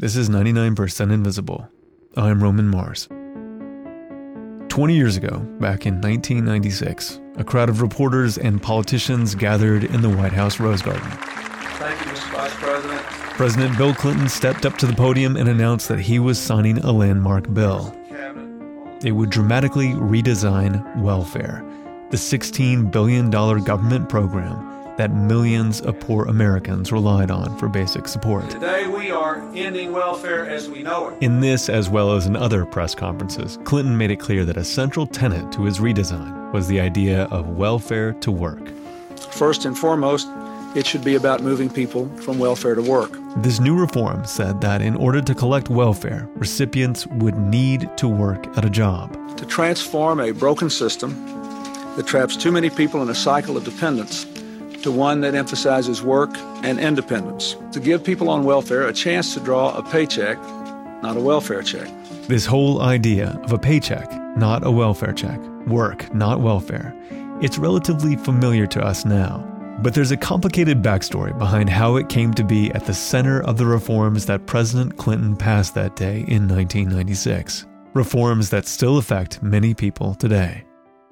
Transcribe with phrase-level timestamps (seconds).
[0.00, 1.68] This is 99% Invisible.
[2.16, 3.08] I'm Roman Mars.
[4.68, 10.08] 20 years ago, back in 1996, a crowd of reporters and politicians gathered in the
[10.08, 11.02] White House Rose Garden.
[11.10, 12.30] Thank you, Mr.
[12.30, 13.02] Vice President.
[13.02, 16.92] President Bill Clinton stepped up to the podium and announced that he was signing a
[16.92, 17.92] landmark bill.
[19.04, 21.64] It would dramatically redesign welfare,
[22.10, 28.50] the $16 billion government program that millions of poor Americans relied on for basic support.
[28.50, 31.22] Today we are ending welfare as we know it.
[31.22, 34.64] In this, as well as in other press conferences, Clinton made it clear that a
[34.64, 38.60] central tenet to his redesign was the idea of welfare to work.
[39.30, 40.28] First and foremost,
[40.74, 43.16] it should be about moving people from welfare to work.
[43.36, 48.46] This new reform said that in order to collect welfare, recipients would need to work
[48.58, 49.16] at a job.
[49.38, 51.14] To transform a broken system
[51.96, 54.26] that traps too many people in a cycle of dependence
[54.82, 56.30] to one that emphasizes work
[56.62, 57.56] and independence.
[57.72, 60.38] To give people on welfare a chance to draw a paycheck,
[61.02, 61.88] not a welfare check.
[62.28, 66.94] This whole idea of a paycheck, not a welfare check, work, not welfare,
[67.40, 69.44] it's relatively familiar to us now.
[69.80, 73.58] But there's a complicated backstory behind how it came to be at the center of
[73.58, 77.64] the reforms that President Clinton passed that day in 1996.
[77.94, 80.64] Reforms that still affect many people today.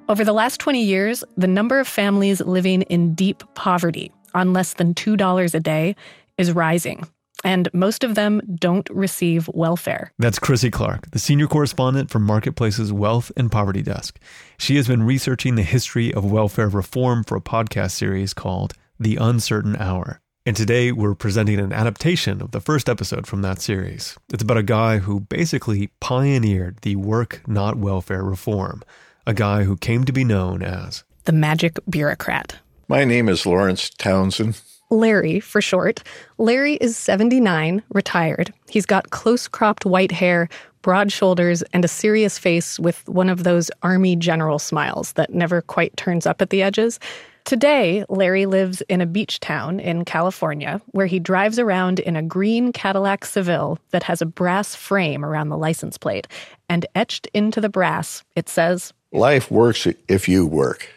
[0.09, 4.75] Over the last 20 years, the number of families living in deep poverty on less
[4.75, 5.97] than $2 a day
[6.39, 7.09] is rising.
[7.43, 10.12] And most of them don't receive welfare.
[10.17, 14.17] That's Krissy Clark, the senior correspondent for Marketplace's Wealth and Poverty Desk.
[14.59, 19.17] She has been researching the history of welfare reform for a podcast series called The
[19.17, 20.21] Uncertain Hour.
[20.47, 24.17] And today we're presenting an adaptation of the first episode from that series.
[24.33, 28.84] It's about a guy who basically pioneered the work, not welfare reform
[29.27, 32.56] a guy who came to be known as the magic bureaucrat.
[32.88, 34.60] My name is Lawrence Townsend.
[34.88, 36.05] Larry, for short.
[36.38, 38.54] Larry is 79, retired.
[38.69, 40.48] He's got close cropped white hair,
[40.82, 45.60] broad shoulders, and a serious face with one of those army general smiles that never
[45.60, 47.00] quite turns up at the edges.
[47.44, 52.22] Today, Larry lives in a beach town in California where he drives around in a
[52.22, 56.28] green Cadillac Seville that has a brass frame around the license plate.
[56.69, 60.89] And etched into the brass, it says, Life works if you work.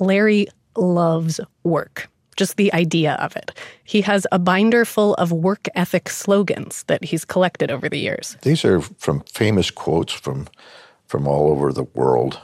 [0.00, 0.46] Larry
[0.76, 3.52] loves work, just the idea of it.
[3.84, 8.36] He has a binder full of work ethic slogans that he's collected over the years.
[8.42, 10.48] These are from famous quotes from
[11.06, 12.38] from all over the world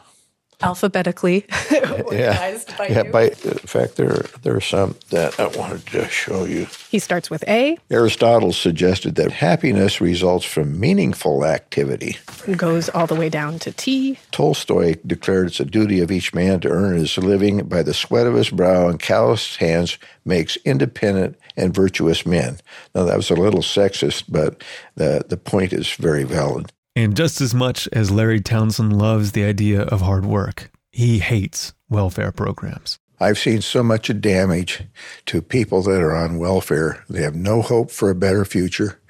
[0.62, 1.47] alphabetically
[1.82, 2.78] organized yeah.
[2.78, 3.10] by yeah, you.
[3.10, 6.66] By, in fact, there, there are some that I wanted to show you.
[6.91, 7.78] He starts with A.
[7.91, 12.16] Aristotle suggested that happiness results from meaningful activity.
[12.56, 14.19] Goes all the way down to T.
[14.31, 18.26] Tolstoy declared it's a duty of each man to earn his living by the sweat
[18.26, 22.59] of his brow and calloused hands makes independent and virtuous men.
[22.94, 24.62] Now, that was a little sexist, but
[24.97, 26.72] the, the point is very valid.
[26.97, 31.75] And just as much as Larry Townsend loves the idea of hard work, he hates
[31.88, 33.00] welfare programs.
[33.19, 34.84] I've seen so much damage
[35.27, 37.04] to people that are on welfare.
[37.09, 39.00] They have no hope for a better future.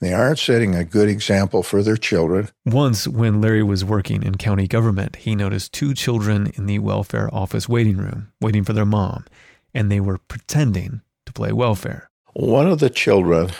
[0.00, 2.48] They aren't setting a good example for their children.
[2.64, 7.28] Once, when Larry was working in county government, he noticed two children in the welfare
[7.34, 9.26] office waiting room, waiting for their mom,
[9.74, 12.08] and they were pretending to play welfare.
[12.32, 13.50] One of the children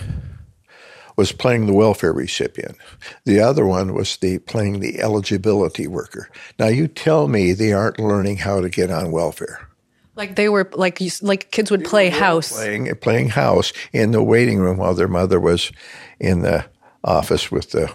[1.17, 2.77] was playing the welfare recipient.
[3.25, 6.29] The other one was the playing the eligibility worker.
[6.59, 9.69] Now you tell me they aren't learning how to get on welfare.
[10.17, 12.53] Like they were like like kids would play house.
[12.53, 15.73] Playing playing house in the waiting room while their mother was
[16.21, 16.67] in the
[17.03, 17.95] office with the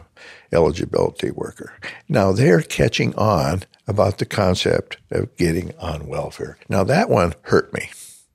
[0.51, 1.73] eligibility worker.
[2.07, 6.57] Now they're catching on about the concept of getting on welfare.
[6.67, 7.89] Now that one hurt me.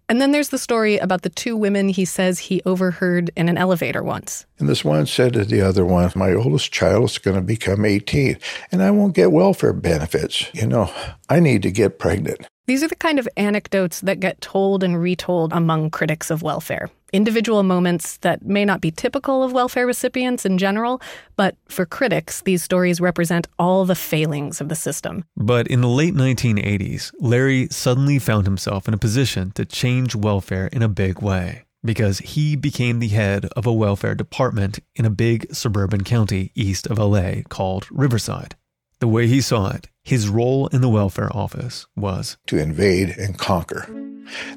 [0.08, 3.56] And then there's the story about the two women he says he overheard in an
[3.56, 4.44] elevator once.
[4.58, 7.84] And this one said to the other one, My oldest child is going to become
[7.84, 8.38] 18
[8.70, 10.52] and I won't get welfare benefits.
[10.54, 10.92] You know,
[11.28, 12.46] I need to get pregnant.
[12.66, 16.88] These are the kind of anecdotes that get told and retold among critics of welfare.
[17.12, 21.02] Individual moments that may not be typical of welfare recipients in general,
[21.36, 25.24] but for critics, these stories represent all the failings of the system.
[25.36, 30.68] But in the late 1980s, Larry suddenly found himself in a position to change welfare
[30.68, 35.10] in a big way because he became the head of a welfare department in a
[35.10, 38.56] big suburban county east of LA called Riverside.
[39.00, 43.36] The way he saw it, his role in the welfare office was to invade and
[43.36, 43.86] conquer.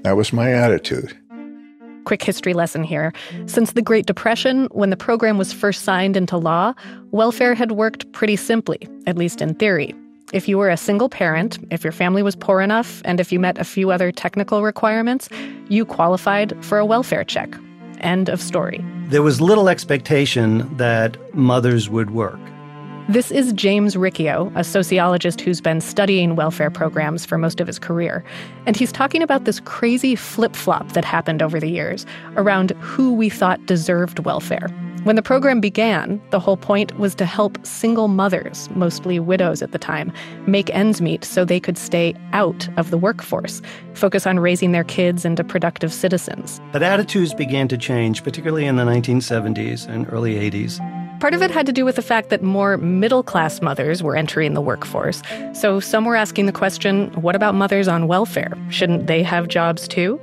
[0.03, 1.17] That was my attitude.
[2.05, 3.11] Quick history lesson here.
[3.47, 6.73] Since the Great Depression, when the program was first signed into law,
[7.11, 9.93] welfare had worked pretty simply, at least in theory.
[10.31, 13.39] If you were a single parent, if your family was poor enough, and if you
[13.39, 15.27] met a few other technical requirements,
[15.67, 17.57] you qualified for a welfare check.
[17.99, 18.83] End of story.
[19.07, 22.39] There was little expectation that mothers would work.
[23.09, 27.79] This is James Riccio, a sociologist who's been studying welfare programs for most of his
[27.79, 28.21] career.
[28.65, 32.05] And he's talking about this crazy flip flop that happened over the years
[32.35, 34.67] around who we thought deserved welfare.
[35.05, 39.71] When the program began, the whole point was to help single mothers, mostly widows at
[39.71, 40.11] the time,
[40.45, 43.61] make ends meet so they could stay out of the workforce,
[43.93, 46.59] focus on raising their kids into productive citizens.
[46.73, 50.96] But attitudes began to change, particularly in the 1970s and early 80s.
[51.19, 54.15] Part of it had to do with the fact that more middle class mothers were
[54.15, 55.23] entering the workforce.
[55.53, 58.53] So some were asking the question what about mothers on welfare?
[58.69, 60.21] Shouldn't they have jobs too?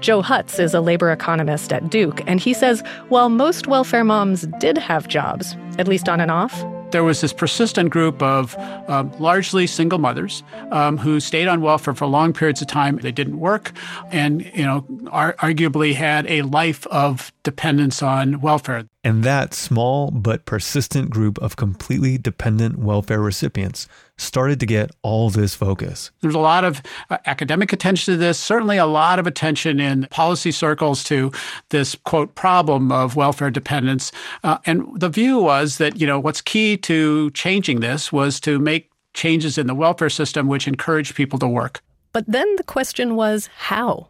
[0.00, 4.46] Joe Hotz is a labor economist at Duke, and he says while most welfare moms
[4.58, 9.04] did have jobs, at least on and off, there was this persistent group of uh,
[9.18, 12.96] largely single mothers um, who stayed on welfare for long periods of time.
[12.96, 13.72] They didn't work,
[14.10, 18.84] and you know, ar- arguably had a life of dependence on welfare.
[19.02, 23.88] And that small but persistent group of completely dependent welfare recipients
[24.18, 26.10] started to get all this focus.
[26.20, 30.06] There's a lot of uh, academic attention to this, certainly a lot of attention in
[30.10, 31.32] policy circles to
[31.70, 34.12] this quote problem of welfare dependence.
[34.44, 38.58] Uh, and the view was that, you know, what's key to changing this was to
[38.58, 41.82] make changes in the welfare system which encourage people to work.
[42.12, 44.08] But then the question was how?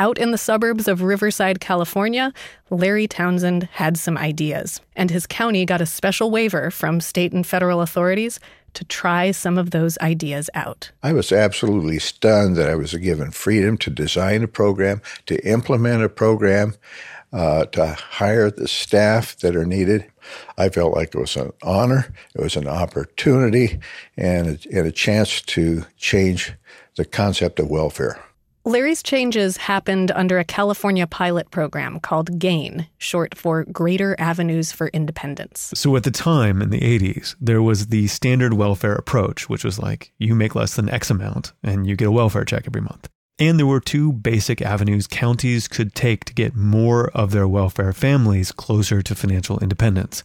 [0.00, 2.32] Out in the suburbs of Riverside, California,
[2.70, 7.44] Larry Townsend had some ideas, and his county got a special waiver from state and
[7.44, 8.38] federal authorities
[8.74, 10.92] to try some of those ideas out.
[11.02, 16.04] I was absolutely stunned that I was given freedom to design a program, to implement
[16.04, 16.74] a program,
[17.32, 20.06] uh, to hire the staff that are needed.
[20.56, 23.80] I felt like it was an honor, it was an opportunity,
[24.16, 26.52] and a, and a chance to change
[26.94, 28.22] the concept of welfare.
[28.68, 34.88] Larry's changes happened under a California pilot program called GAIN, short for Greater Avenues for
[34.88, 35.72] Independence.
[35.74, 39.78] So at the time in the 80s, there was the standard welfare approach, which was
[39.78, 43.08] like you make less than X amount and you get a welfare check every month.
[43.38, 47.94] And there were two basic avenues counties could take to get more of their welfare
[47.94, 50.22] families closer to financial independence.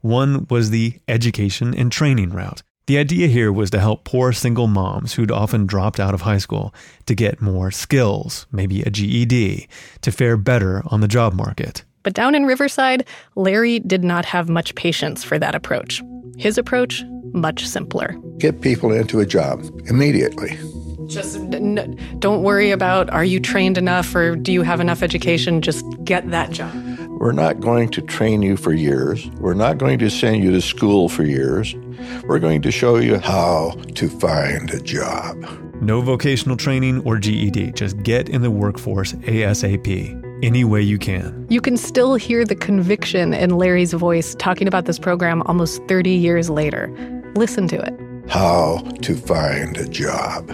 [0.00, 2.64] One was the education and training route.
[2.86, 6.36] The idea here was to help poor single moms who'd often dropped out of high
[6.36, 6.74] school
[7.06, 9.66] to get more skills, maybe a GED,
[10.02, 11.82] to fare better on the job market.
[12.02, 16.02] But down in Riverside, Larry did not have much patience for that approach.
[16.36, 17.02] His approach,
[17.32, 18.16] much simpler.
[18.36, 20.58] Get people into a job immediately.
[21.06, 25.62] Just n- don't worry about are you trained enough or do you have enough education?
[25.62, 26.70] Just get that job.
[27.24, 29.30] We're not going to train you for years.
[29.40, 31.74] We're not going to send you to school for years.
[32.24, 35.42] We're going to show you how to find a job.
[35.80, 37.72] No vocational training or GED.
[37.72, 41.46] Just get in the workforce ASAP, any way you can.
[41.48, 46.10] You can still hear the conviction in Larry's voice talking about this program almost 30
[46.10, 46.92] years later.
[47.36, 47.98] Listen to it.
[48.28, 50.50] How to find a job.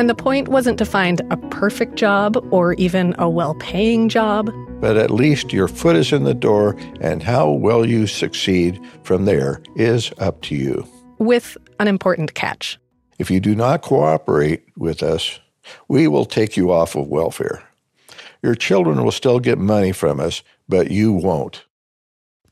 [0.00, 4.52] And the point wasn't to find a perfect job or even a well paying job.
[4.80, 9.24] But at least your foot is in the door, and how well you succeed from
[9.24, 10.86] there is up to you.
[11.18, 12.78] With an important catch.
[13.18, 15.40] If you do not cooperate with us,
[15.88, 17.62] we will take you off of welfare.
[18.42, 21.64] Your children will still get money from us, but you won't.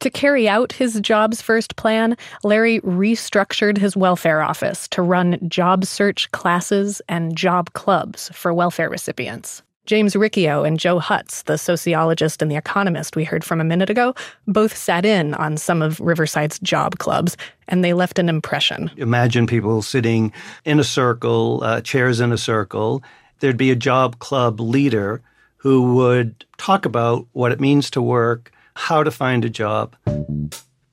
[0.00, 5.84] To carry out his Jobs First plan, Larry restructured his welfare office to run job
[5.84, 9.62] search classes and job clubs for welfare recipients.
[9.86, 13.88] James Riccio and Joe Hotz, the sociologist and the economist we heard from a minute
[13.88, 14.14] ago,
[14.48, 17.36] both sat in on some of Riverside's job clubs,
[17.68, 18.90] and they left an impression.
[18.96, 20.32] Imagine people sitting
[20.64, 23.02] in a circle, uh, chairs in a circle.
[23.38, 25.22] There'd be a job club leader
[25.58, 29.96] who would talk about what it means to work, how to find a job.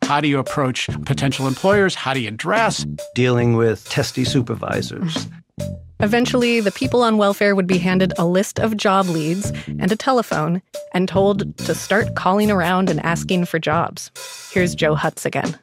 [0.04, 1.96] How do you approach potential employers?
[1.96, 2.86] How do you dress?
[3.16, 5.28] Dealing with testy supervisors.
[6.04, 9.96] Eventually, the people on welfare would be handed a list of job leads and a
[9.96, 10.62] telephone
[10.94, 14.12] and told to start calling around and asking for jobs.
[14.52, 15.58] Here's Joe Hotz again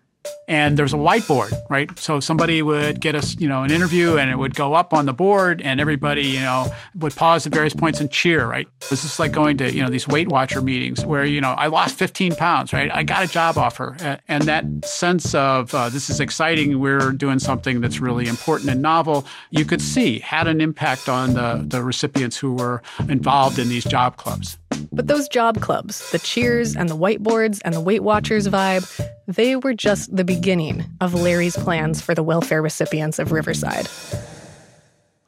[0.50, 1.96] and there's a whiteboard, right?
[1.98, 5.06] So somebody would get us, you know, an interview and it would go up on
[5.06, 8.66] the board and everybody, you know, would pause at various points and cheer, right?
[8.90, 11.68] This is like going to, you know, these Weight Watcher meetings where, you know, I
[11.68, 12.90] lost 15 pounds, right?
[12.92, 13.96] I got a job offer.
[14.26, 18.82] And that sense of uh, this is exciting, we're doing something that's really important and
[18.82, 23.68] novel, you could see had an impact on the, the recipients who were involved in
[23.68, 24.58] these job clubs.
[24.92, 29.54] But those job clubs, the cheers and the whiteboards and the Weight Watchers vibe, they
[29.56, 33.88] were just the beginning of Larry's plans for the welfare recipients of Riverside.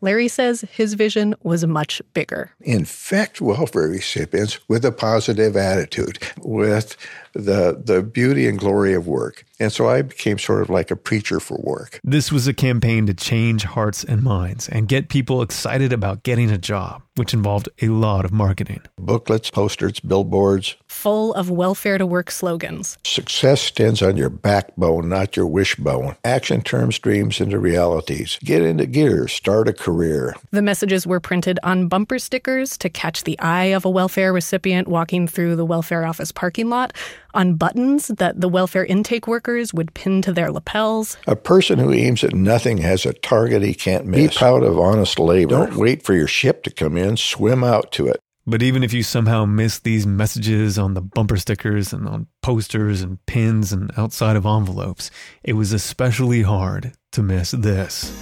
[0.01, 2.51] Larry says his vision was much bigger.
[2.63, 6.97] Infect welfare recipients with a positive attitude, with
[7.35, 9.45] the the beauty and glory of work.
[9.62, 12.01] And so I became sort of like a preacher for work.
[12.03, 16.51] This was a campaign to change hearts and minds and get people excited about getting
[16.51, 18.81] a job, which involved a lot of marketing.
[18.99, 20.75] Booklets, posters, billboards.
[20.89, 22.99] Full of welfare to work slogans.
[23.05, 26.17] Success stands on your backbone, not your wishbone.
[26.25, 28.41] Action turns dreams into realities.
[28.43, 30.35] Get into gear, start a career.
[30.51, 34.89] The messages were printed on bumper stickers to catch the eye of a welfare recipient
[34.89, 36.93] walking through the welfare office parking lot
[37.35, 41.17] on buttons that the welfare intake workers would pin to their lapels.
[41.27, 44.33] A person who aims at nothing has a target he can't miss.
[44.33, 45.51] Be proud of honest labor.
[45.51, 48.21] Don't wait for your ship to come in, swim out to it.
[48.45, 53.01] But even if you somehow miss these messages on the bumper stickers and on posters
[53.01, 55.12] and pins and outside of envelopes,
[55.45, 58.12] it was especially hard to miss this.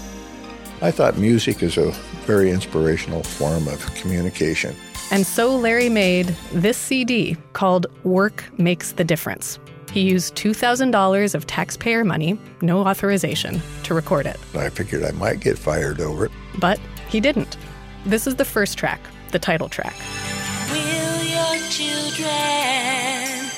[0.82, 1.90] I thought music is a
[2.26, 4.76] very inspirational form of communication.
[5.10, 9.58] And so Larry made this CD called Work Makes the Difference.
[9.90, 14.38] He used $2,000 of taxpayer money, no authorization, to record it.
[14.54, 16.32] I figured I might get fired over it.
[16.58, 17.56] But he didn't.
[18.06, 19.00] This is the first track,
[19.32, 19.94] the title track.
[20.70, 23.50] Will your children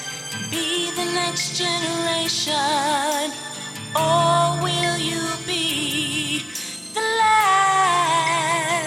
[0.51, 2.55] be the next generation?
[3.95, 6.43] Or will you be
[6.95, 8.82] the last?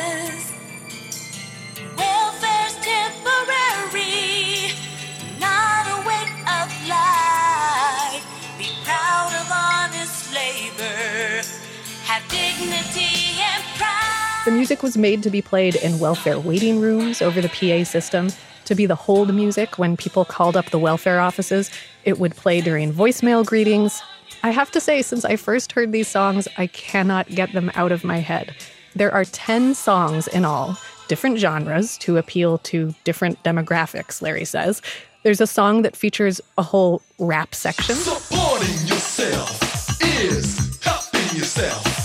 [14.45, 18.29] The music was made to be played in welfare waiting rooms over the PA system,
[18.65, 21.71] to be the hold music when people called up the welfare offices.
[22.03, 24.03] It would play during voicemail greetings.
[24.43, 27.91] I have to say, since I first heard these songs, I cannot get them out
[27.91, 28.55] of my head.
[28.95, 34.81] There are 10 songs in all, different genres to appeal to different demographics, Larry says.
[35.23, 37.95] There's a song that features a whole rap section.
[37.95, 42.04] Supporting yourself is helping yourself.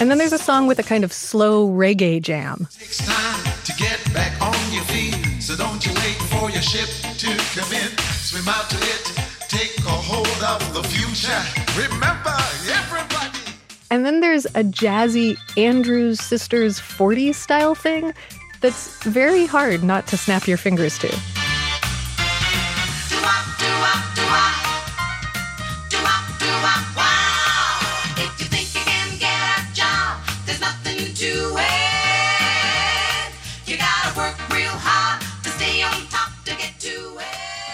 [0.00, 2.66] And then there's a song with a kind of slow reggae jam.
[2.72, 5.14] Takes time to get back on your feet.
[5.42, 6.88] So don't you wait for your ship
[7.18, 7.88] to come in.
[7.98, 9.12] Swim out to it.
[9.48, 11.42] Take a hold of the future.
[11.76, 12.34] Remember,
[12.72, 13.38] everybody.
[13.90, 18.14] And then there's a jazzy Andrews Sisters 40s style thing
[18.62, 21.39] that's very hard not to snap your fingers to.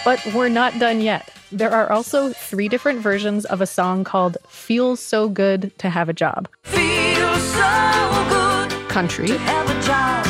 [0.07, 1.33] But we're not done yet.
[1.51, 6.07] There are also three different versions of a song called Feels So Good to Have
[6.07, 10.25] a Job Feels so good country, to have a job.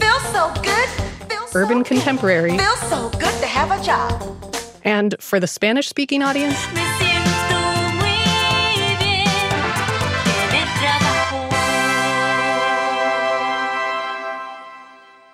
[0.00, 0.88] Feels so good.
[1.28, 1.86] Feels urban good.
[1.88, 4.54] contemporary, Feels so good to have a job.
[4.84, 6.56] and for the Spanish speaking audience,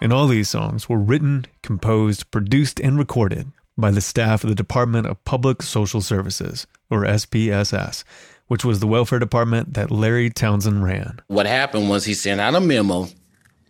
[0.01, 4.57] And all these songs were written, composed, produced, and recorded by the staff of the
[4.57, 8.05] Department of Public Social Services, or DPSS,
[8.47, 11.21] which was the welfare department that Larry Townsend ran.
[11.27, 13.09] What happened was he sent out a memo.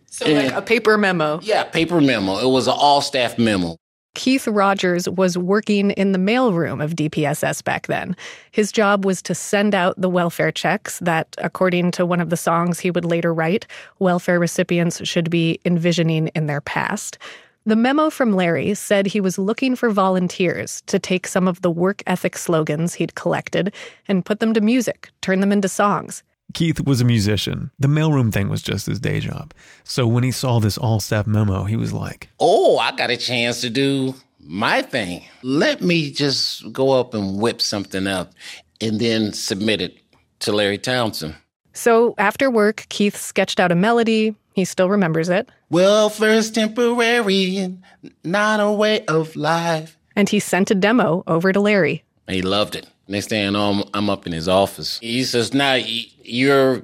[0.07, 1.39] so like a paper memo.
[1.41, 2.39] Yeah, paper memo.
[2.39, 3.77] It was an all staff memo.
[4.19, 8.17] Keith Rogers was working in the mailroom of DPSS back then.
[8.51, 12.35] His job was to send out the welfare checks that, according to one of the
[12.35, 13.65] songs he would later write,
[13.99, 17.17] welfare recipients should be envisioning in their past.
[17.65, 21.71] The memo from Larry said he was looking for volunteers to take some of the
[21.71, 23.73] work ethic slogans he'd collected
[24.09, 26.23] and put them to music, turn them into songs.
[26.53, 27.71] Keith was a musician.
[27.79, 29.53] The mailroom thing was just his day job.
[29.83, 33.17] So when he saw this all staff memo, he was like, Oh, I got a
[33.17, 35.23] chance to do my thing.
[35.43, 38.33] Let me just go up and whip something up
[38.81, 39.97] and then submit it
[40.39, 41.35] to Larry Townsend.
[41.73, 44.35] So after work, Keith sketched out a melody.
[44.53, 45.49] He still remembers it.
[45.71, 47.83] Welfare's temporary and
[48.23, 49.97] not a way of life.
[50.15, 52.03] And he sent a demo over to Larry.
[52.27, 52.87] He loved it.
[53.09, 54.99] Next thing I oh, know, I'm, I'm up in his office.
[54.99, 56.83] He says, "Now you're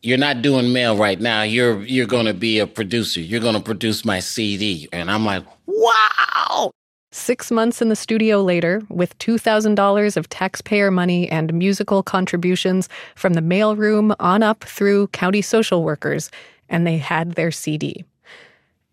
[0.00, 1.42] you're not doing mail right now.
[1.42, 3.20] You're you're going to be a producer.
[3.20, 6.70] You're going to produce my CD." And I'm like, "Wow!"
[7.10, 13.34] Six months in the studio later, with $2,000 of taxpayer money and musical contributions from
[13.34, 16.30] the mailroom on up through county social workers,
[16.68, 18.04] and they had their CD.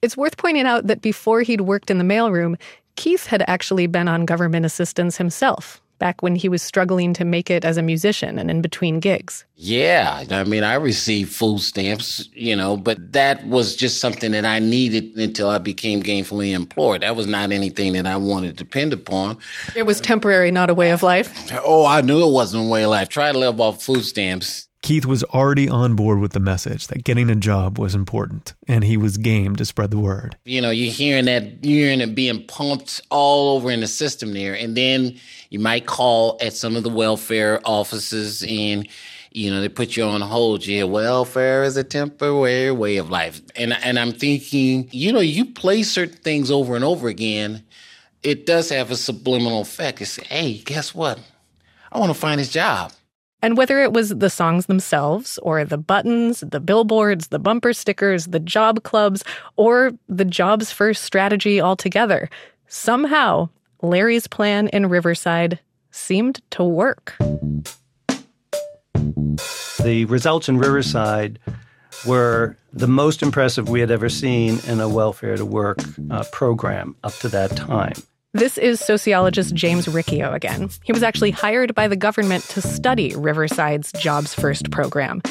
[0.01, 2.59] It's worth pointing out that before he'd worked in the mailroom,
[2.95, 5.81] Keith had actually been on government assistance himself.
[6.01, 9.45] Back when he was struggling to make it as a musician and in between gigs.
[9.55, 14.43] Yeah, I mean, I received food stamps, you know, but that was just something that
[14.43, 17.03] I needed until I became gainfully employed.
[17.03, 19.37] That was not anything that I wanted to depend upon.
[19.75, 21.31] It was temporary, not a way of life.
[21.63, 23.07] Oh, I knew it wasn't a way of life.
[23.07, 24.67] Try to live off food stamps.
[24.81, 28.83] Keith was already on board with the message that getting a job was important, and
[28.83, 30.35] he was game to spread the word.
[30.43, 34.33] You know, you're hearing that, you're hearing it being pumped all over in the system
[34.33, 34.55] there.
[34.55, 35.19] And then
[35.51, 38.87] you might call at some of the welfare offices and,
[39.31, 40.65] you know, they put you on hold.
[40.65, 43.39] Yeah, welfare is a temporary way of life.
[43.55, 47.63] And, and I'm thinking, you know, you play certain things over and over again,
[48.23, 50.01] it does have a subliminal effect.
[50.01, 51.19] It's, hey, guess what?
[51.91, 52.93] I want to find his job.
[53.41, 58.27] And whether it was the songs themselves, or the buttons, the billboards, the bumper stickers,
[58.27, 59.23] the job clubs,
[59.55, 62.29] or the jobs first strategy altogether,
[62.67, 63.49] somehow
[63.81, 67.15] Larry's plan in Riverside seemed to work.
[69.83, 71.39] The results in Riverside
[72.05, 75.79] were the most impressive we had ever seen in a welfare to work
[76.09, 77.93] uh, program up to that time.
[78.33, 80.69] This is sociologist James Riccio again.
[80.83, 85.21] He was actually hired by the government to study Riverside's Jobs First program.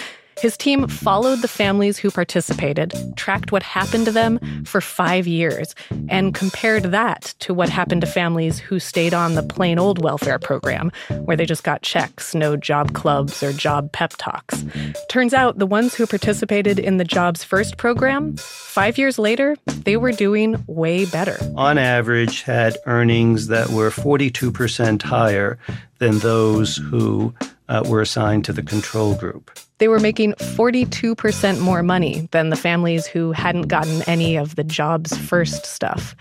[0.40, 5.74] His team followed the families who participated, tracked what happened to them for five years,
[6.08, 10.38] and compared that to what happened to families who stayed on the plain old welfare
[10.38, 10.90] program,
[11.24, 14.64] where they just got checks, no job clubs or job pep talks.
[15.10, 19.98] Turns out the ones who participated in the Jobs First program, five years later, they
[19.98, 21.36] were doing way better.
[21.56, 25.58] On average, had earnings that were 42% higher
[25.98, 27.34] than those who
[27.70, 29.50] uh, were assigned to the control group.
[29.78, 34.64] They were making 42% more money than the families who hadn't gotten any of the
[34.64, 36.14] Jobs First stuff.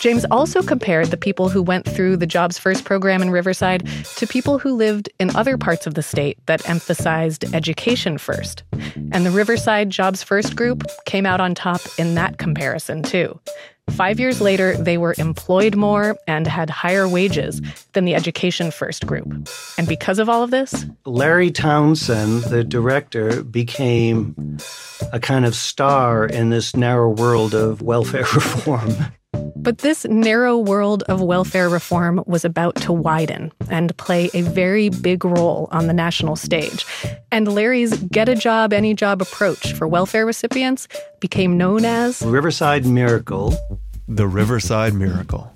[0.00, 4.26] James also compared the people who went through the Jobs First program in Riverside to
[4.26, 8.64] people who lived in other parts of the state that emphasized education first.
[9.12, 13.38] And the Riverside Jobs First group came out on top in that comparison, too.
[13.90, 17.60] Five years later, they were employed more and had higher wages
[17.92, 19.48] than the Education First group.
[19.78, 24.56] And because of all of this, Larry Townsend, the director, became
[25.12, 28.90] a kind of star in this narrow world of welfare reform.
[29.64, 34.90] But this narrow world of welfare reform was about to widen and play a very
[34.90, 36.84] big role on the national stage.
[37.32, 40.86] And Larry's get a job, any job approach for welfare recipients
[41.18, 43.54] became known as Riverside Miracle.
[44.06, 45.50] The Riverside Miracle.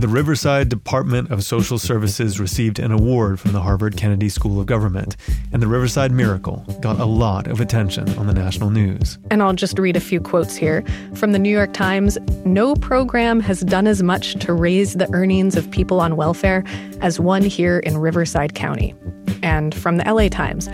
[0.00, 4.64] The Riverside Department of Social Services received an award from the Harvard Kennedy School of
[4.64, 5.14] Government,
[5.52, 9.18] and the Riverside Miracle got a lot of attention on the national news.
[9.30, 10.82] And I'll just read a few quotes here.
[11.16, 15.54] From the New York Times No program has done as much to raise the earnings
[15.54, 16.64] of people on welfare
[17.02, 18.94] as one here in Riverside County.
[19.42, 20.70] And from the LA Times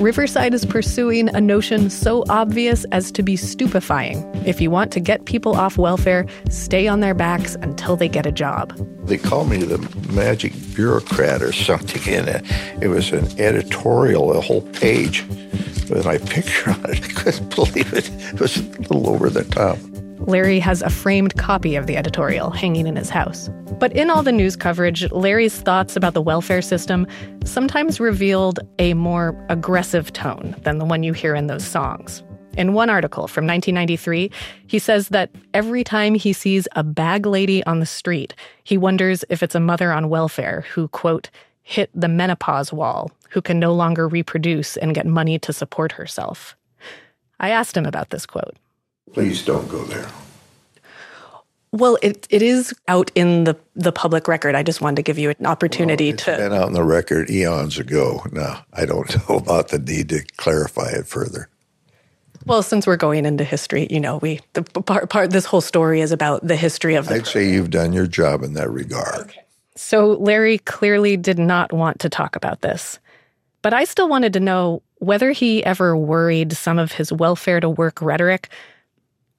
[0.00, 4.24] Riverside is pursuing a notion so obvious as to be stupefying.
[4.46, 8.24] If you want to get people off welfare, stay on their backs until they get
[8.24, 8.72] a job.
[9.06, 9.76] They called me the
[10.10, 12.44] magic bureaucrat or something, and it,
[12.80, 15.22] it was an editorial, a whole page
[15.90, 17.04] with my picture on it.
[17.04, 18.08] I couldn't believe it.
[18.32, 19.76] It was a little over the top.
[20.26, 23.48] Larry has a framed copy of the editorial hanging in his house.
[23.78, 27.06] But in all the news coverage, Larry's thoughts about the welfare system
[27.44, 32.22] sometimes revealed a more aggressive tone than the one you hear in those songs.
[32.56, 34.30] In one article from 1993,
[34.66, 39.24] he says that every time he sees a bag lady on the street, he wonders
[39.30, 41.30] if it's a mother on welfare who, quote,
[41.62, 46.56] hit the menopause wall, who can no longer reproduce and get money to support herself.
[47.38, 48.56] I asked him about this quote.
[49.12, 50.08] Please don't go there.
[51.72, 54.54] Well, it, it is out in the, the public record.
[54.54, 56.36] I just wanted to give you an opportunity It's to.
[56.36, 58.24] been out in the record eons ago.
[58.32, 61.48] Now, I don't know about the need to clarify it further.
[62.46, 66.00] Well, since we're going into history, you know, we the part, part this whole story
[66.00, 67.16] is about the history of the.
[67.16, 69.34] I'd say you've done your job in that regard.
[69.76, 72.98] So Larry clearly did not want to talk about this,
[73.60, 77.68] but I still wanted to know whether he ever worried some of his welfare to
[77.68, 78.48] work rhetoric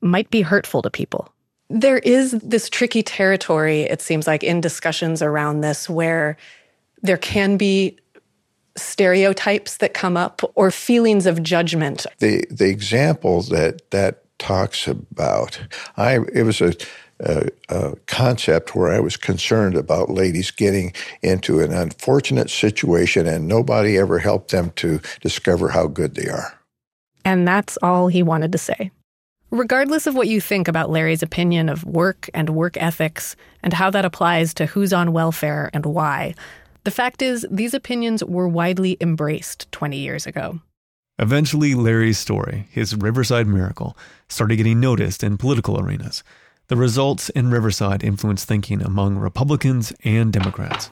[0.02, 1.32] might be hurtful to people.
[1.70, 6.38] There is this tricky territory, it seems like, in discussions around this where
[7.02, 7.98] there can be
[8.76, 12.06] stereotypes that come up or feelings of judgment.
[12.20, 15.62] The the example that that talks about,
[15.98, 16.74] I it was a,
[17.20, 23.48] a, a concept where I was concerned about ladies getting into an unfortunate situation and
[23.48, 26.58] nobody ever helped them to discover how good they are.
[27.24, 28.92] And that's all he wanted to say.
[29.52, 33.90] Regardless of what you think about Larry's opinion of work and work ethics and how
[33.90, 36.36] that applies to who's on welfare and why,
[36.84, 40.62] The fact is, these opinions were widely embraced 20 years ago.
[41.20, 43.96] Eventually, Larry's story, his Riverside miracle,
[44.28, 46.24] started getting noticed in political arenas.
[46.68, 50.90] The results in Riverside influenced thinking among Republicans and Democrats.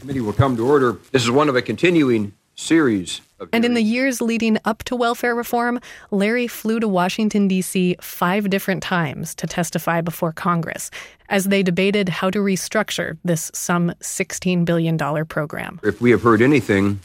[0.00, 0.98] Committee will come to order.
[1.12, 3.20] This is one of a continuing series
[3.52, 7.96] And in the years leading up to welfare reform, Larry flew to Washington, D.C.
[8.00, 10.90] five different times to testify before Congress
[11.28, 15.80] as they debated how to restructure this some $16 billion program.
[15.82, 17.00] If we have heard anything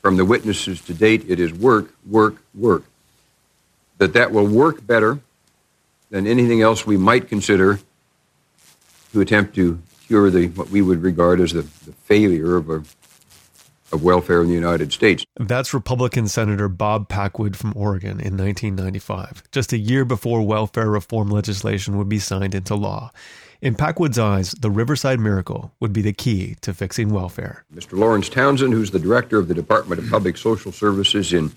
[0.00, 2.84] from the witnesses to date, it is work, work, work.
[3.98, 5.20] That that will work better
[6.10, 7.78] than anything else we might consider
[9.12, 12.82] to attempt to cure the what we would regard as the, the failure of, a,
[13.92, 15.24] of welfare in the United States.
[15.38, 21.28] That's Republican Senator Bob Packwood from Oregon in 1995, just a year before welfare reform
[21.28, 23.10] legislation would be signed into law.
[23.60, 27.64] In Packwood's eyes, the Riverside Miracle would be the key to fixing welfare.
[27.74, 27.98] Mr.
[27.98, 31.52] Lawrence Townsend, who's the director of the Department of Public Social Services in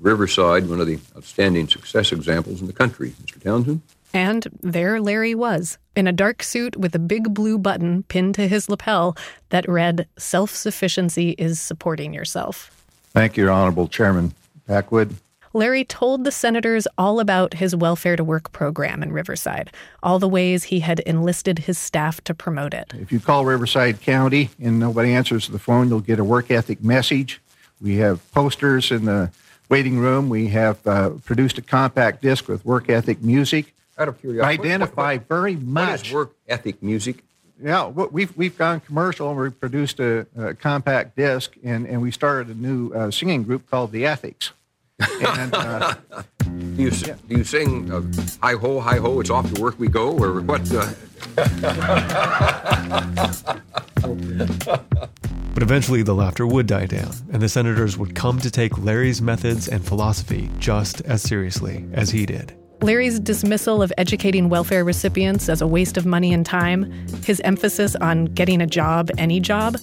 [0.00, 3.14] Riverside, one of the outstanding success examples in the country.
[3.24, 3.40] Mr.
[3.40, 3.82] Townsend?
[4.14, 8.46] And there Larry was, in a dark suit with a big blue button pinned to
[8.46, 9.16] his lapel
[9.48, 12.70] that read, Self sufficiency is supporting yourself.
[13.12, 14.32] Thank you, Honorable Chairman
[14.68, 15.16] Packwood.
[15.52, 19.72] Larry told the senators all about his welfare to work program in Riverside,
[20.02, 22.92] all the ways he had enlisted his staff to promote it.
[22.94, 26.82] If you call Riverside County and nobody answers the phone, you'll get a work ethic
[26.82, 27.40] message.
[27.80, 29.30] We have posters in the
[29.68, 30.28] waiting room.
[30.28, 33.74] We have uh, produced a compact disc with work ethic music.
[33.98, 36.08] Out of curiosity, what- Identify what- very much.
[36.08, 37.22] is work ethic music?
[37.62, 42.10] Yeah, we've we've gone commercial and we produced a, a compact disc and, and we
[42.10, 44.50] started a new uh, singing group called the Ethics.
[44.98, 45.94] And uh,
[46.44, 48.02] Do you, s- do you sing uh,
[48.42, 50.62] hi ho, hi ho, it's off to work we go, or what?
[50.72, 50.88] Uh,
[55.54, 59.22] But eventually the laughter would die down, and the senators would come to take Larry's
[59.22, 62.54] methods and philosophy just as seriously as he did.
[62.84, 66.92] Larry's dismissal of educating welfare recipients as a waste of money and time,
[67.24, 69.78] his emphasis on getting a job, any job,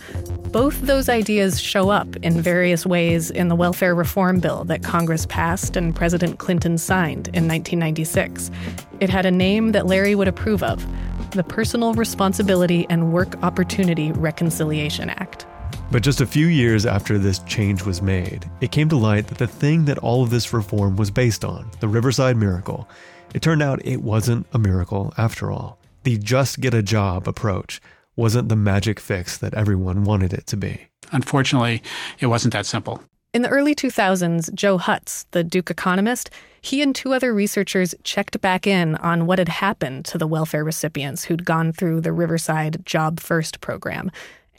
[0.52, 5.26] both those ideas show up in various ways in the welfare reform bill that Congress
[5.26, 8.52] passed and President Clinton signed in 1996.
[9.00, 10.86] It had a name that Larry would approve of
[11.32, 15.48] the Personal Responsibility and Work Opportunity Reconciliation Act.
[15.92, 19.40] But just a few years after this change was made, it came to light that
[19.40, 22.88] the thing that all of this reform was based on, the Riverside Miracle,
[23.34, 25.78] it turned out it wasn't a miracle after all.
[26.04, 27.82] The just get a job approach
[28.16, 30.88] wasn't the magic fix that everyone wanted it to be.
[31.12, 31.84] Unfortunately,
[32.20, 33.04] it wasn't that simple.
[33.34, 36.30] In the early 2000s, Joe Hotz, the Duke economist,
[36.62, 40.64] he and two other researchers checked back in on what had happened to the welfare
[40.64, 44.12] recipients who'd gone through the Riverside Job First program.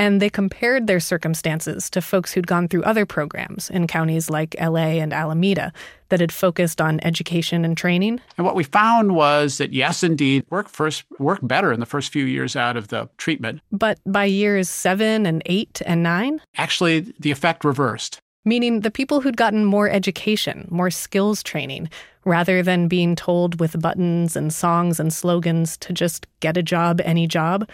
[0.02, 4.56] And they compared their circumstances to folks who'd gone through other programs in counties like
[4.60, 5.72] LA and Alameda
[6.08, 8.20] that had focused on education and training.
[8.36, 12.10] And what we found was that yes, indeed, work first work better in the first
[12.12, 13.60] few years out of the treatment.
[13.70, 18.18] But by years seven and eight and nine, Actually, the effect reversed.
[18.44, 21.88] meaning the people who'd gotten more education, more skills training,
[22.24, 27.00] rather than being told with buttons and songs and slogans to just get a job,
[27.04, 27.68] any job,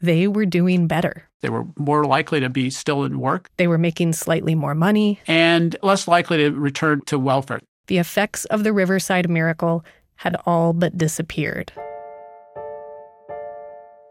[0.00, 1.27] they were doing better.
[1.40, 5.20] They were more likely to be still in work They were making slightly more money.
[5.26, 7.60] and less likely to return to welfare.
[7.86, 9.84] The effects of the Riverside miracle
[10.16, 11.72] had all but disappeared.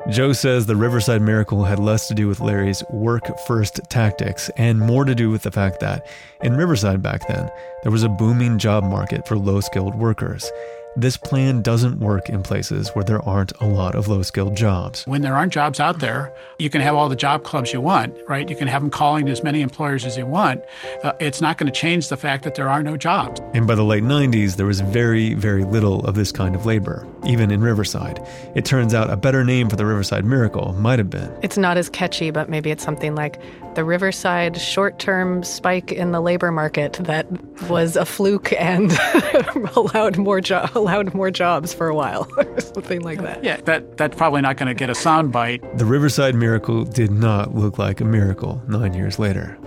[0.09, 4.79] Joe says the Riverside Miracle had less to do with Larry's work first tactics and
[4.79, 6.07] more to do with the fact that
[6.41, 7.49] in Riverside back then,
[7.83, 10.49] there was a booming job market for low skilled workers.
[10.95, 15.03] This plan doesn't work in places where there aren't a lot of low skilled jobs.
[15.05, 18.15] When there aren't jobs out there, you can have all the job clubs you want,
[18.27, 18.49] right?
[18.49, 20.61] You can have them calling as many employers as you want.
[21.03, 23.39] Uh, it's not going to change the fact that there are no jobs.
[23.53, 27.07] And by the late 90s, there was very, very little of this kind of labor,
[27.27, 28.19] even in Riverside.
[28.55, 31.77] It turns out a better name for the Riverside Miracle might have been It's not
[31.77, 33.39] as catchy, but maybe it's something like
[33.75, 37.27] the Riverside short term spike in the labor market that
[37.69, 38.91] was a fluke and
[39.75, 43.43] allowed more jo- allowed more jobs for a while or something like that.
[43.43, 45.77] Yeah, that that's probably not going to get a soundbite.
[45.77, 49.57] The Riverside Miracle did not look like a miracle nine years later.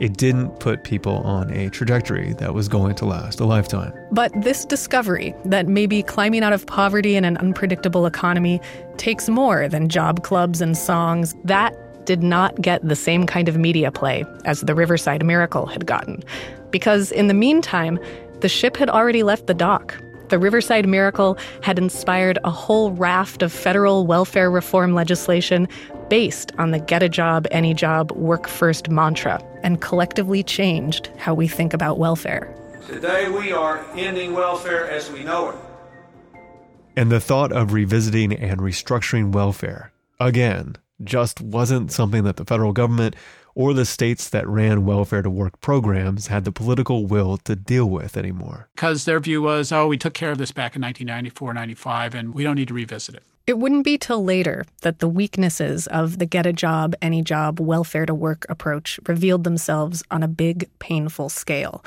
[0.00, 3.92] It didn't put people on a trajectory that was going to last a lifetime.
[4.12, 8.60] But this discovery that maybe climbing out of poverty in an unpredictable economy
[8.96, 11.74] takes more than job clubs and songs, that
[12.06, 16.22] did not get the same kind of media play as the Riverside Miracle had gotten.
[16.70, 17.98] Because in the meantime,
[18.40, 19.94] the ship had already left the dock.
[20.28, 25.66] The Riverside Miracle had inspired a whole raft of federal welfare reform legislation
[26.10, 31.32] based on the get a job, any job, work first mantra and collectively changed how
[31.32, 32.54] we think about welfare.
[32.86, 35.56] Today we are ending welfare as we know it.
[36.94, 42.72] And the thought of revisiting and restructuring welfare, again, just wasn't something that the federal
[42.72, 43.16] government
[43.58, 47.90] or the states that ran welfare to work programs had the political will to deal
[47.90, 48.68] with anymore.
[48.76, 52.34] Because their view was, oh, we took care of this back in 1994, 95, and
[52.34, 53.24] we don't need to revisit it.
[53.48, 57.58] It wouldn't be till later that the weaknesses of the get a job, any job,
[57.58, 61.84] welfare to work approach revealed themselves on a big, painful scale.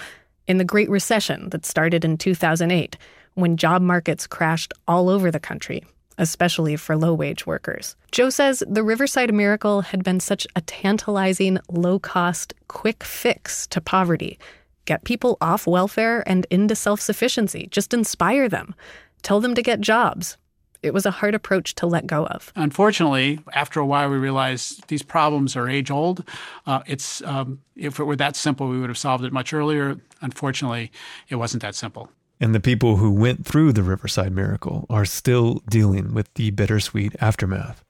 [0.47, 2.97] In the Great Recession that started in 2008,
[3.35, 5.85] when job markets crashed all over the country,
[6.17, 7.95] especially for low wage workers.
[8.11, 13.81] Joe says the Riverside Miracle had been such a tantalizing, low cost, quick fix to
[13.81, 14.37] poverty.
[14.85, 18.75] Get people off welfare and into self sufficiency, just inspire them,
[19.21, 20.37] tell them to get jobs.
[20.83, 22.51] It was a hard approach to let go of.
[22.55, 26.27] Unfortunately, after a while, we realized these problems are age old.
[26.65, 29.97] Uh, it's um, if it were that simple, we would have solved it much earlier.
[30.21, 30.91] Unfortunately,
[31.29, 32.09] it wasn't that simple.
[32.41, 37.15] And the people who went through the Riverside Miracle are still dealing with the bittersweet
[37.21, 37.83] aftermath.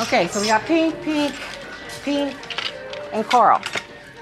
[0.00, 1.34] Okay, so we got pink, pink,
[2.02, 2.34] pink,
[3.12, 3.60] and coral.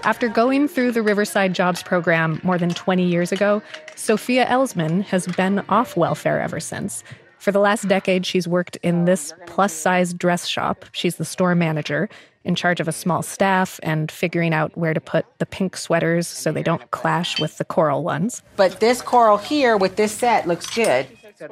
[0.03, 3.63] After going through the Riverside Jobs program more than 20 years ago,
[3.95, 7.05] Sophia Elsman has been off welfare ever since.
[7.39, 10.85] For the last decade, she's worked in this plus size dress shop.
[10.91, 12.09] She's the store manager,
[12.47, 16.27] in charge of a small staff and figuring out where to put the pink sweaters
[16.27, 18.43] so they don't clash with the coral ones.
[18.57, 21.07] But this coral here with this set looks good.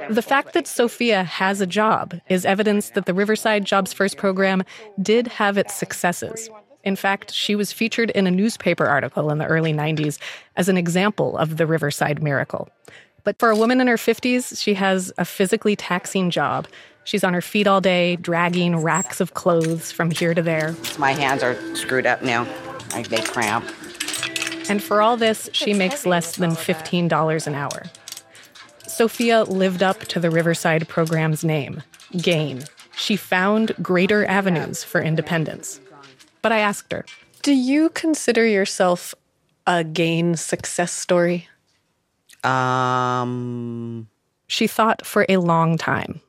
[0.09, 4.63] The fact that Sophia has a job is evidence that the Riverside Jobs First program
[5.03, 6.49] did have its successes.
[6.85, 10.19] In fact, she was featured in a newspaper article in the early 90s
[10.57, 12.69] as an example of the Riverside miracle.
[13.25, 16.69] But for a woman in her 50s, she has a physically taxing job.
[17.05, 20.75] She's on her feet all day, dragging racks of clothes from here to there.
[20.99, 22.47] My hands are screwed up now.
[22.93, 23.65] I, they cramp.
[24.69, 27.85] And for all this, she makes less than $15 an hour.
[28.87, 31.83] Sophia lived up to the Riverside program's name,
[32.17, 32.65] GAIN.
[32.97, 35.81] She found greater avenues for independence.
[36.43, 37.05] But I asked her,
[37.43, 39.15] Do you consider yourself
[39.67, 41.49] a GAIN success story?
[42.45, 44.09] Um,
[44.47, 46.21] She thought for a long time.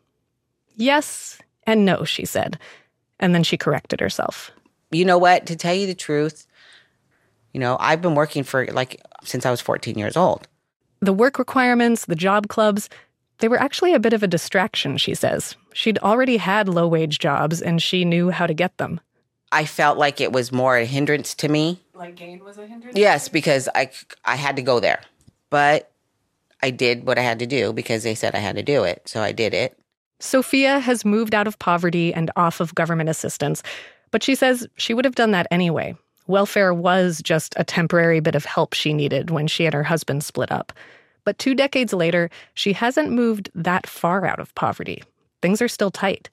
[0.75, 2.59] Yes and no, she said.
[3.19, 4.51] And then she corrected herself.
[4.91, 5.45] you know what?
[5.47, 6.45] To tell you the truth,
[7.53, 10.47] you know, I've been working for like since I was 14 years old.
[10.99, 12.89] The work requirements, the job clubs,
[13.39, 15.55] they were actually a bit of a distraction, she says.
[15.73, 18.99] She'd already had low wage jobs and she knew how to get them.
[19.51, 21.79] I felt like it was more a hindrance to me.
[21.93, 22.97] Like gain was a hindrance?
[22.97, 23.89] Yes, because I
[24.23, 25.01] I had to go there.
[25.49, 25.91] But
[26.61, 29.03] I did what I had to do because they said I had to do it.
[29.07, 29.77] So I did it.
[30.19, 33.61] Sophia has moved out of poverty and off of government assistance,
[34.11, 35.95] but she says she would have done that anyway.
[36.27, 40.23] Welfare was just a temporary bit of help she needed when she and her husband
[40.23, 40.73] split up.
[41.23, 45.03] But two decades later, she hasn't moved that far out of poverty.
[45.41, 46.29] Things are still tight.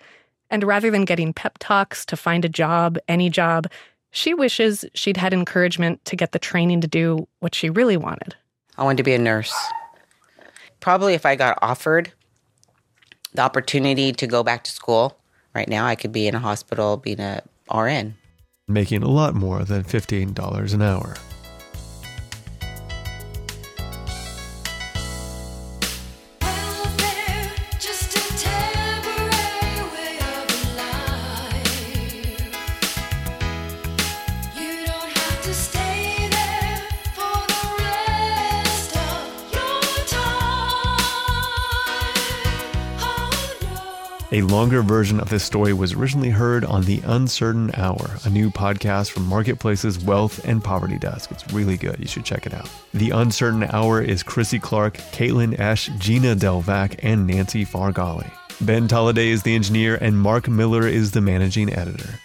[0.50, 3.66] And rather than getting pep talks to find a job, any job,
[4.10, 8.36] she wishes she'd had encouragement to get the training to do what she really wanted.
[8.76, 9.54] I wanted to be a nurse.
[10.80, 12.12] Probably if I got offered
[13.34, 15.16] the opportunity to go back to school
[15.54, 17.42] right now, I could be in a hospital being a
[17.72, 18.14] RN.
[18.68, 21.16] making a lot more than $15 an hour.
[44.34, 48.50] A longer version of this story was originally heard on The Uncertain Hour, a new
[48.50, 51.30] podcast from Marketplace's Wealth and Poverty Desk.
[51.30, 51.98] It's really good.
[51.98, 52.66] You should check it out.
[52.94, 58.30] The Uncertain Hour is Krissy Clark, Caitlin Esch, Gina Delvac, and Nancy Farghalli.
[58.62, 62.18] Ben Tolliday is the engineer, and Mark Miller is the managing editor.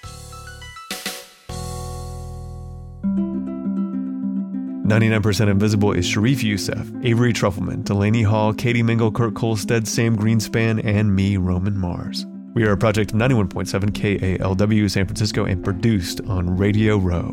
[4.88, 10.16] Ninety-nine percent Invisible is Sharif Youssef, Avery Trufelman, Delaney Hall, Katie Mingle, Kurt Kolstad, Sam
[10.18, 12.26] Greenspan, and me, Roman Mars.
[12.54, 17.32] We are a project of 91.7 KALW San Francisco and produced on Radio Row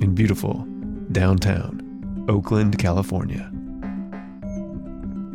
[0.00, 0.66] in beautiful
[1.12, 3.52] downtown Oakland, California.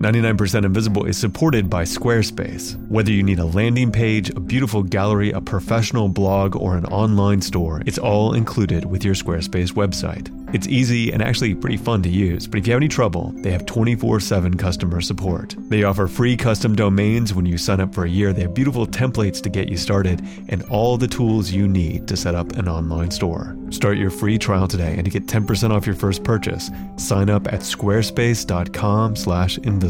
[0.01, 2.75] 99% Invisible is supported by Squarespace.
[2.87, 7.39] Whether you need a landing page, a beautiful gallery, a professional blog, or an online
[7.39, 10.35] store, it's all included with your Squarespace website.
[10.55, 13.51] It's easy and actually pretty fun to use, but if you have any trouble, they
[13.51, 15.55] have 24 7 customer support.
[15.69, 18.33] They offer free custom domains when you sign up for a year.
[18.33, 22.17] They have beautiful templates to get you started and all the tools you need to
[22.17, 23.55] set up an online store.
[23.69, 27.47] Start your free trial today and to get 10% off your first purchase, sign up
[27.53, 27.61] at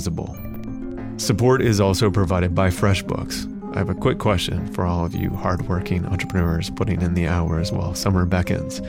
[0.02, 1.20] squarespace.com/invisible.
[1.20, 3.48] Support is also provided by FreshBooks.
[3.76, 7.72] I have a quick question for all of you hardworking entrepreneurs putting in the hours
[7.72, 8.82] while summer beckons.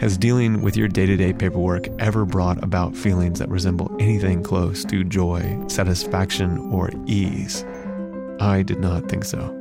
[0.00, 4.44] Has dealing with your day to day paperwork ever brought about feelings that resemble anything
[4.44, 7.64] close to joy, satisfaction, or ease?
[8.38, 9.54] I did not think so.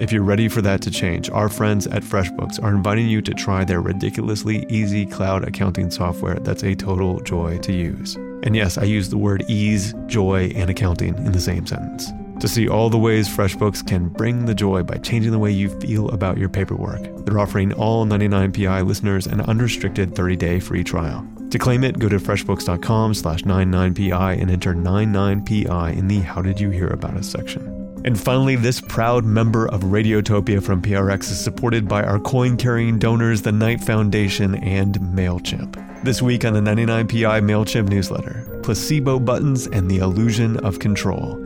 [0.00, 3.32] If you're ready for that to change, our friends at FreshBooks are inviting you to
[3.32, 8.18] try their ridiculously easy cloud accounting software that's a total joy to use.
[8.42, 12.10] And yes, I use the word ease, joy, and accounting in the same sentence.
[12.40, 15.68] To see all the ways FreshBooks can bring the joy by changing the way you
[15.78, 21.26] feel about your paperwork, they're offering all 99PI listeners an unrestricted 30-day free trial.
[21.50, 26.58] To claim it, go to freshbooks.com slash 99PI and enter 99PI in the How Did
[26.58, 27.76] You Hear About Us section.
[28.06, 32.98] And finally, this proud member of Radiotopia from PRX is supported by our coin carrying
[32.98, 35.89] donors, the Knight Foundation and MailChimp.
[36.02, 41.38] This week on the 99PI MailChimp newsletter, placebo buttons and the illusion of control.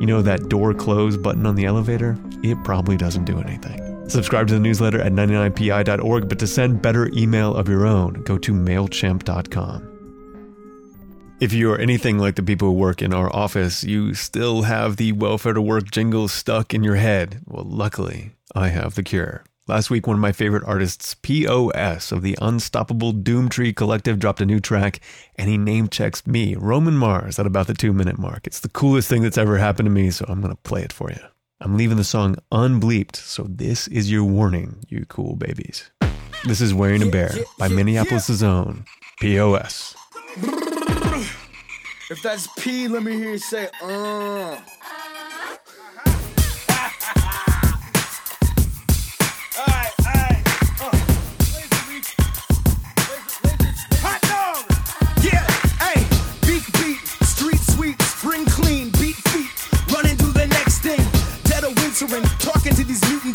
[0.00, 2.16] You know that door close button on the elevator?
[2.42, 4.08] It probably doesn't do anything.
[4.08, 8.38] Subscribe to the newsletter at 99pi.org, but to send better email of your own, go
[8.38, 11.36] to MailChimp.com.
[11.40, 14.96] If you are anything like the people who work in our office, you still have
[14.96, 17.42] the welfare to work jingle stuck in your head.
[17.44, 19.44] Well, luckily, I have the cure.
[19.68, 24.46] Last week, one of my favorite artists, POS of the Unstoppable Doomtree Collective, dropped a
[24.46, 24.98] new track
[25.36, 28.46] and he name checks me, Roman Mars, at about the two minute mark.
[28.46, 30.92] It's the coolest thing that's ever happened to me, so I'm going to play it
[30.92, 31.20] for you.
[31.60, 35.90] I'm leaving the song unbleeped, so this is your warning, you cool babies.
[36.46, 38.86] This is Wearing a Bear by Minneapolis' own
[39.20, 39.94] POS.
[42.10, 44.58] If that's P, let me hear you say, uh.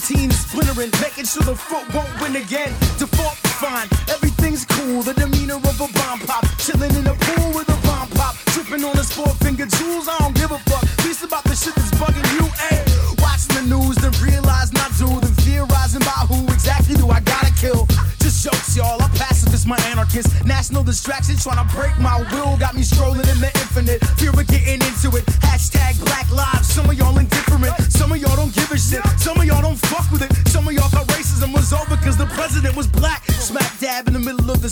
[0.04, 2.72] Teens, splintering, making sure the foot won't win again.
[3.00, 7.68] Default fine, everything's cool, the demeanor of a bomb pop, chilling in a pool with
[7.70, 10.08] a bomb pop, tripping on his four finger jewels.
[10.08, 12.84] I don't give a fuck, least about the shit that's bugging you, ayy.
[13.24, 17.54] Watching the news, then realize not to, then theorizing about who exactly do I gotta
[17.56, 17.88] kill.
[18.20, 19.02] Just jokes, y'all.
[19.02, 20.44] I'm pacifist, my anarchist.
[20.46, 22.58] National distraction trying to break my will.
[22.58, 24.04] Got me strolling in the infinite.
[24.20, 24.83] Fear of getting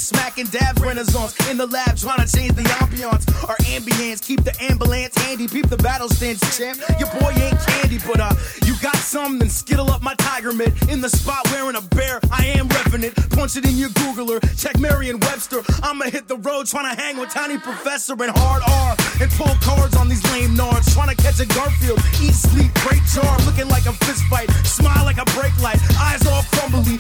[0.01, 1.37] smack and dab renaissance.
[1.49, 3.23] In the lab trying to change the ambiance.
[3.47, 4.21] Our ambience.
[4.21, 5.47] Keep the ambulance handy.
[5.47, 6.79] Peep the battle stance, champ.
[6.99, 8.33] Your boy ain't candy, but uh,
[8.65, 10.73] you got some, then skittle up my tiger mitt.
[10.89, 13.15] In the spot wearing a bear, I am repping it.
[13.31, 14.41] Punch it in your Googler.
[14.59, 15.61] Check Merriam Webster.
[15.83, 18.95] I'ma hit the road trying to hang with Tiny Professor and Hard R.
[19.21, 20.93] And pull cards on these lame nards.
[20.93, 21.99] Trying to catch a Garfield.
[22.21, 23.37] Eat, sleep, great jar.
[23.45, 24.49] Looking like a fist fight.
[24.65, 25.79] Smile like a brake light.
[25.99, 26.97] Eyes all crumbly.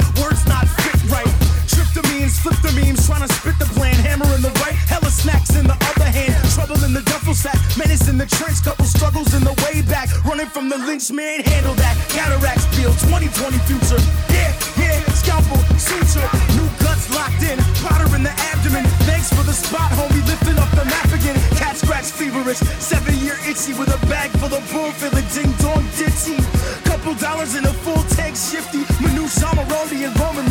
[2.31, 3.07] Memes, flip the memes.
[3.07, 3.95] Trying to spit the plan.
[4.07, 4.75] Hammer in the right.
[4.87, 6.37] Hella snacks in the other hand.
[6.55, 7.59] Trouble in the duffel sack.
[7.77, 8.63] Menace in the trench.
[8.63, 10.07] Couple struggles in the way back.
[10.23, 11.43] Running from the lynch man.
[11.43, 11.95] Handle that.
[12.09, 13.99] Cataracts feel 2020 future.
[14.31, 14.99] Yeah, yeah.
[15.11, 16.23] Scalpel, suture.
[16.55, 17.59] New guts locked in.
[17.83, 18.85] Powder in the abdomen.
[19.03, 20.23] Thanks for the spot, homie.
[20.23, 21.35] Lifting up the map again.
[21.59, 22.61] Cat scratch feverish.
[22.79, 24.91] Seven year itchy with a bag full of bull.
[24.95, 26.39] Feeling ding dong ditchy.
[26.87, 28.87] Couple dollars in a full tank shifty.
[29.03, 30.47] Manu Shamaroni and Roman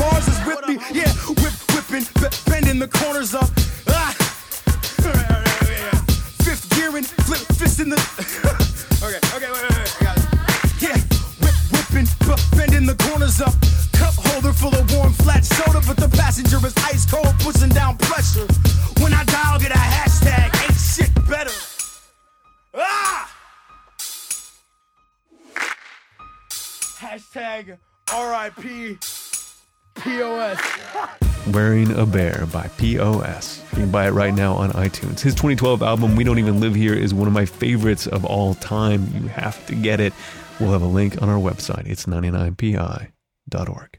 [31.52, 33.62] Wearing a Bear by POS.
[33.72, 35.20] You can buy it right now on iTunes.
[35.20, 38.54] His 2012 album, We Don't Even Live Here, is one of my favorites of all
[38.54, 39.08] time.
[39.14, 40.12] You have to get it.
[40.58, 41.86] We'll have a link on our website.
[41.86, 43.98] It's 99pi.org.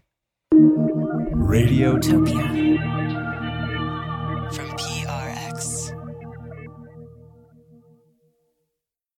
[1.33, 2.70] Radiotopia.